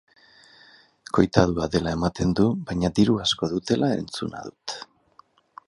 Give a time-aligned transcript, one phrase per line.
[1.17, 4.79] Koitadua dela ematen du baina diru asko dutela entzuna dut.